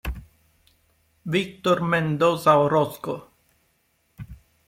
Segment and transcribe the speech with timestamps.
[1.25, 3.13] Víctor Mendoza Orozco